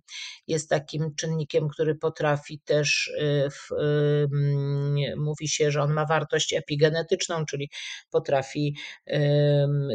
jest 0.47 0.69
takim 0.69 1.15
czynnikiem, 1.15 1.69
który 1.69 1.95
potrafi 1.95 2.59
też, 2.59 3.07
y, 3.07 3.49
w, 3.49 3.69
mówi 5.17 5.47
się, 5.47 5.71
że 5.71 5.81
on 5.81 5.93
ma 5.93 6.05
wartość 6.05 6.53
epigenetyczną, 6.53 7.45
czyli 7.45 7.69
potrafi 8.09 8.75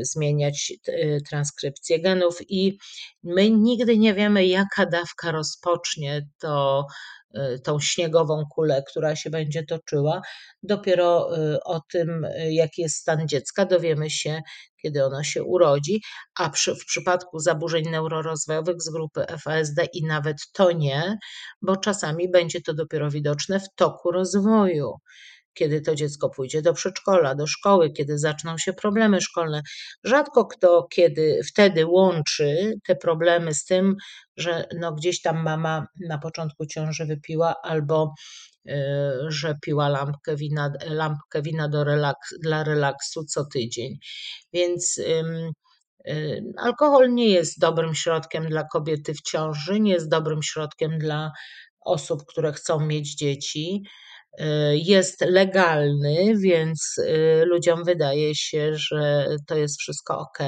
zmieniać 0.03 0.72
y, 0.88 1.20
transkrypcję 1.29 2.00
genów 2.00 2.38
i 2.48 2.79
my 3.22 3.50
nigdy 3.50 3.98
nie 3.98 4.14
wiemy, 4.14 4.46
jaka 4.46 4.87
dawka 4.87 5.33
rozpocznie 5.33 6.29
to 6.38 6.87
Y, 7.24 7.24
tą 7.64 7.81
śniegową 7.81 8.44
kulę, 8.51 8.83
która 8.88 9.16
się 9.16 9.31
będzie 9.31 9.64
toczyła. 9.64 10.20
Dopiero 10.62 11.38
y, 11.38 11.62
o 11.64 11.81
tym, 11.92 12.25
y, 12.25 12.53
jaki 12.53 12.83
jest 12.83 12.97
stan 12.97 13.29
dziecka, 13.29 13.66
dowiemy 13.66 14.11
się, 14.11 14.40
kiedy 14.83 15.05
ono 15.05 15.23
się 15.23 15.42
urodzi, 15.42 16.03
a 16.38 16.51
przy, 16.51 16.75
w 16.75 16.85
przypadku 16.87 17.38
zaburzeń 17.38 17.90
neurorozwojowych 17.90 18.83
z 18.83 18.90
grupy 18.90 19.25
FASD 19.44 19.79
i 19.92 20.05
nawet 20.05 20.37
to 20.53 20.73
nie, 20.73 21.18
bo 21.62 21.77
czasami 21.77 22.31
będzie 22.31 22.61
to 22.61 22.75
dopiero 22.75 23.11
widoczne 23.11 23.61
w 23.61 23.75
toku 23.77 24.11
rozwoju 24.11 24.92
kiedy 25.55 25.81
to 25.81 25.95
dziecko 25.95 26.31
pójdzie 26.31 26.62
do 26.62 26.73
przedszkola, 26.73 27.35
do 27.35 27.47
szkoły, 27.47 27.90
kiedy 27.90 28.19
zaczną 28.19 28.59
się 28.59 28.73
problemy 28.73 29.21
szkolne. 29.21 29.62
Rzadko 30.05 30.47
kto 30.47 30.87
kiedy 30.90 31.40
wtedy 31.49 31.87
łączy 31.87 32.75
te 32.87 32.97
problemy 32.97 33.55
z 33.55 33.64
tym, 33.64 33.97
że 34.37 34.64
no 34.79 34.93
gdzieś 34.93 35.23
tam 35.23 35.43
mama 35.43 35.87
na 36.09 36.19
początku 36.19 36.67
ciąży 36.67 37.07
wypiła 37.07 37.55
albo 37.62 38.14
y, 38.69 38.73
że 39.29 39.55
piła 39.62 39.88
lampkę 39.88 40.37
wina, 40.37 40.73
lampkę 40.87 41.43
wina 41.43 41.69
do 41.69 41.85
relaks, 41.85 42.35
dla 42.43 42.64
relaksu 42.64 43.25
co 43.25 43.45
tydzień. 43.45 43.99
Więc 44.53 44.99
ym, 44.99 45.53
y, 46.09 46.43
alkohol 46.57 47.14
nie 47.14 47.29
jest 47.29 47.59
dobrym 47.59 47.95
środkiem 47.95 48.49
dla 48.49 48.64
kobiety 48.64 49.14
w 49.14 49.23
ciąży, 49.23 49.81
nie 49.81 49.93
jest 49.93 50.09
dobrym 50.09 50.43
środkiem 50.43 50.99
dla 50.99 51.33
osób, 51.81 52.27
które 52.27 52.53
chcą 52.53 52.81
mieć 52.87 53.14
dzieci. 53.14 53.83
Y, 54.40 54.77
jest 54.77 55.20
legalny, 55.20 56.33
więc 56.38 56.99
y, 56.99 57.44
ludziom 57.47 57.85
wydaje 57.85 58.35
się, 58.35 58.75
że 58.75 59.27
to 59.47 59.57
jest 59.57 59.81
wszystko 59.81 60.18
ok, 60.18 60.38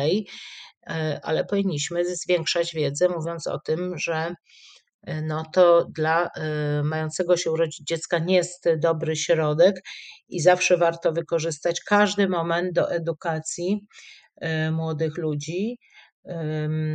ale 1.23 1.45
powinniśmy 1.45 2.17
zwiększać 2.17 2.75
wiedzę, 2.75 3.09
mówiąc 3.09 3.47
o 3.47 3.59
tym, 3.59 3.99
że 3.99 4.35
y, 5.09 5.23
no 5.23 5.45
to 5.53 5.87
dla 5.97 6.31
mającego 6.85 7.37
się 7.37 7.51
urodzić 7.51 7.89
dziecka 7.89 8.19
nie 8.19 8.37
jest 8.37 8.69
dobry 8.79 9.17
środek 9.17 9.77
i 10.29 10.41
zawsze 10.41 10.77
warto 10.77 11.13
wykorzystać 11.13 11.81
każdy 11.81 12.29
moment 12.29 12.73
do 12.73 12.91
edukacji 12.91 13.87
młodych 14.73 15.17
ludzi, 15.19 15.79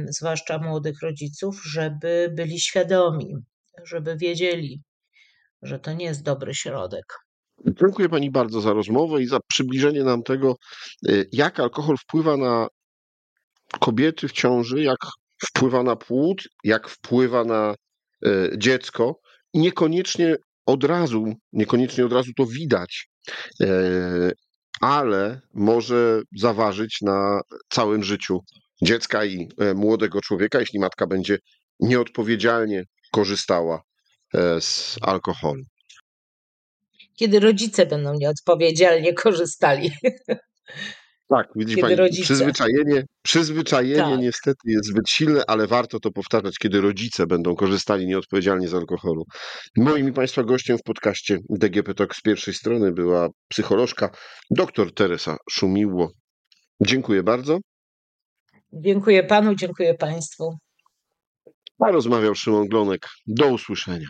zwłaszcza 0.10 0.58
młodych 0.58 1.02
rodziców, 1.02 1.62
żeby 1.66 2.30
byli 2.36 2.60
świadomi, 2.60 3.36
żeby 3.84 4.18
wiedzieli, 4.18 4.82
że 5.62 5.80
to 5.80 5.94
nie 5.94 6.06
jest 6.06 6.24
dobry 6.24 6.56
środek. 6.56 7.06
Dziękuję 7.66 8.10
Pani 8.10 8.32
bardzo 8.32 8.62
za 8.62 8.74
rozmowę 8.74 9.22
i 9.22 9.28
za 9.28 9.40
przybliżenie 9.48 10.04
nam 10.04 10.24
tego, 10.24 10.56
y, 11.10 11.30
jak 11.32 11.60
alkohol 11.60 11.98
wpływa 11.98 12.38
na 12.38 12.68
kobiety 13.80 14.28
w 14.28 14.32
ciąży, 14.32 14.82
jak 14.82 14.98
wpływa 15.48 15.84
na 15.84 15.96
płód, 15.96 16.44
jak 16.64 16.90
wpływa 16.90 17.44
na 17.44 17.76
y, 18.26 18.52
dziecko. 18.58 19.20
Niekoniecznie 19.54 20.36
od 20.66 20.84
razu, 20.84 21.34
niekoniecznie 21.54 22.06
od 22.06 22.14
razu 22.14 22.32
to 22.38 22.46
widać, 22.46 23.08
y, 23.62 23.68
ale 24.82 25.42
może 25.54 26.22
zaważyć 26.38 26.98
na 27.02 27.42
całym 27.70 28.04
życiu 28.04 28.40
dziecka 28.84 29.26
i 29.26 29.50
młodego 29.76 30.22
człowieka, 30.22 30.60
jeśli 30.60 30.80
matka 30.80 31.08
będzie 31.08 31.38
nieodpowiedzialnie 31.80 32.84
korzystała 33.12 33.82
z 34.60 34.98
alkoholu. 35.02 35.64
Kiedy 37.16 37.40
rodzice 37.40 37.86
będą 37.86 38.14
nieodpowiedzialnie 38.14 39.14
korzystali. 39.24 39.92
Tak, 41.32 41.48
widzi 41.56 41.76
kiedy 41.76 41.82
pani, 41.82 41.96
rodzice. 41.96 42.24
przyzwyczajenie, 42.24 43.04
przyzwyczajenie 43.22 43.96
tak. 43.96 44.20
niestety 44.20 44.60
jest 44.66 44.86
zbyt 44.86 45.10
silne, 45.10 45.44
ale 45.48 45.68
warto 45.68 46.00
to 46.00 46.12
powtarzać, 46.12 46.58
kiedy 46.58 46.82
rodzice 46.82 47.28
będą 47.28 47.56
korzystali 47.56 48.08
nieodpowiedzialnie 48.08 48.68
z 48.68 48.74
alkoholu. 48.74 49.24
Moim 49.78 50.10
i 50.10 50.14
Państwa 50.14 50.44
gościem 50.44 50.78
w 50.78 50.84
podcaście 50.84 51.40
DGP 51.50 51.94
Talk 51.94 52.16
z 52.16 52.22
pierwszej 52.22 52.54
strony 52.54 52.92
była 52.92 53.30
psycholożka 53.48 54.10
dr 54.50 54.94
Teresa 54.94 55.38
Szumiło. 55.50 56.12
Dziękuję 56.82 57.24
bardzo. 57.24 57.60
Dziękuję 58.74 59.24
Panu, 59.24 59.56
dziękuję 59.56 59.94
Państwu. 59.94 60.58
A 61.80 61.92
rozmawiał 61.92 62.36
Szymon 62.36 62.68
Glonek. 62.68 63.08
Do 63.28 63.48
usłyszenia. 63.48 64.08